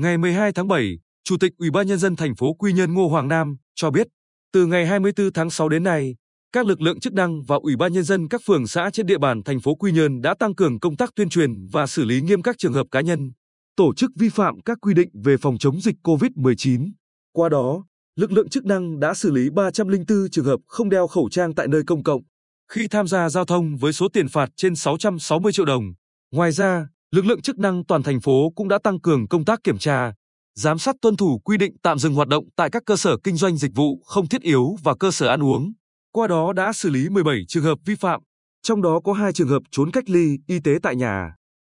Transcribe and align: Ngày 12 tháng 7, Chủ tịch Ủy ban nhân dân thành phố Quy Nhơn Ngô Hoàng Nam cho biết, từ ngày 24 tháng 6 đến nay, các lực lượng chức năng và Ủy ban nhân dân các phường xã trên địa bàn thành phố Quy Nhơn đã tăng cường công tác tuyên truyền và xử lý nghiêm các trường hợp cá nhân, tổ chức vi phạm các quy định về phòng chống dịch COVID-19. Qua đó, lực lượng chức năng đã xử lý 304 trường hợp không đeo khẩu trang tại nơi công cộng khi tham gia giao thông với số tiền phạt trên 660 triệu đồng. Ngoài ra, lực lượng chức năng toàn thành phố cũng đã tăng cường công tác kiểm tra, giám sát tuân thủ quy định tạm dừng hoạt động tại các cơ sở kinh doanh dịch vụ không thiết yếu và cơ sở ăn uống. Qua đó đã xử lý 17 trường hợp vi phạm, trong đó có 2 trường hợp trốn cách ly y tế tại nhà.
Ngày 0.00 0.18
12 0.18 0.52
tháng 0.52 0.68
7, 0.68 0.98
Chủ 1.24 1.36
tịch 1.40 1.52
Ủy 1.58 1.70
ban 1.70 1.86
nhân 1.86 1.98
dân 1.98 2.16
thành 2.16 2.34
phố 2.34 2.54
Quy 2.54 2.72
Nhơn 2.72 2.94
Ngô 2.94 3.08
Hoàng 3.08 3.28
Nam 3.28 3.56
cho 3.74 3.90
biết, 3.90 4.06
từ 4.52 4.66
ngày 4.66 4.86
24 4.86 5.32
tháng 5.32 5.50
6 5.50 5.68
đến 5.68 5.82
nay, 5.82 6.16
các 6.52 6.66
lực 6.66 6.80
lượng 6.80 7.00
chức 7.00 7.12
năng 7.12 7.42
và 7.42 7.56
Ủy 7.56 7.76
ban 7.76 7.92
nhân 7.92 8.04
dân 8.04 8.28
các 8.28 8.40
phường 8.46 8.66
xã 8.66 8.90
trên 8.92 9.06
địa 9.06 9.18
bàn 9.18 9.42
thành 9.42 9.60
phố 9.60 9.74
Quy 9.74 9.92
Nhơn 9.92 10.20
đã 10.20 10.34
tăng 10.38 10.54
cường 10.54 10.80
công 10.80 10.96
tác 10.96 11.10
tuyên 11.16 11.28
truyền 11.28 11.66
và 11.72 11.86
xử 11.86 12.04
lý 12.04 12.20
nghiêm 12.20 12.42
các 12.42 12.58
trường 12.58 12.72
hợp 12.72 12.86
cá 12.90 13.00
nhân, 13.00 13.32
tổ 13.76 13.94
chức 13.94 14.10
vi 14.18 14.28
phạm 14.28 14.60
các 14.60 14.78
quy 14.80 14.94
định 14.94 15.08
về 15.24 15.36
phòng 15.36 15.58
chống 15.58 15.80
dịch 15.80 15.96
COVID-19. 16.02 16.90
Qua 17.32 17.48
đó, 17.48 17.84
lực 18.16 18.32
lượng 18.32 18.48
chức 18.48 18.64
năng 18.64 19.00
đã 19.00 19.14
xử 19.14 19.30
lý 19.30 19.50
304 19.50 20.30
trường 20.32 20.44
hợp 20.44 20.60
không 20.66 20.88
đeo 20.90 21.06
khẩu 21.06 21.28
trang 21.30 21.54
tại 21.54 21.68
nơi 21.68 21.82
công 21.86 22.02
cộng 22.02 22.22
khi 22.72 22.88
tham 22.88 23.06
gia 23.06 23.28
giao 23.28 23.44
thông 23.44 23.76
với 23.76 23.92
số 23.92 24.08
tiền 24.12 24.28
phạt 24.28 24.50
trên 24.56 24.76
660 24.76 25.52
triệu 25.52 25.66
đồng. 25.66 25.84
Ngoài 26.32 26.52
ra, 26.52 26.86
lực 27.14 27.24
lượng 27.24 27.40
chức 27.40 27.58
năng 27.58 27.84
toàn 27.84 28.02
thành 28.02 28.20
phố 28.20 28.52
cũng 28.56 28.68
đã 28.68 28.78
tăng 28.78 29.00
cường 29.00 29.28
công 29.28 29.44
tác 29.44 29.60
kiểm 29.64 29.78
tra, 29.78 30.12
giám 30.54 30.78
sát 30.78 30.96
tuân 31.02 31.16
thủ 31.16 31.38
quy 31.44 31.56
định 31.56 31.72
tạm 31.82 31.98
dừng 31.98 32.14
hoạt 32.14 32.28
động 32.28 32.44
tại 32.56 32.70
các 32.70 32.82
cơ 32.86 32.96
sở 32.96 33.16
kinh 33.24 33.36
doanh 33.36 33.56
dịch 33.56 33.72
vụ 33.74 34.02
không 34.06 34.28
thiết 34.28 34.42
yếu 34.42 34.76
và 34.82 34.94
cơ 35.00 35.10
sở 35.10 35.28
ăn 35.28 35.42
uống. 35.42 35.72
Qua 36.12 36.26
đó 36.26 36.52
đã 36.52 36.72
xử 36.72 36.90
lý 36.90 37.08
17 37.08 37.44
trường 37.48 37.64
hợp 37.64 37.78
vi 37.84 37.94
phạm, 37.94 38.20
trong 38.62 38.82
đó 38.82 39.00
có 39.04 39.12
2 39.12 39.32
trường 39.32 39.48
hợp 39.48 39.62
trốn 39.70 39.90
cách 39.90 40.10
ly 40.10 40.38
y 40.46 40.60
tế 40.64 40.72
tại 40.82 40.96
nhà. 40.96 41.34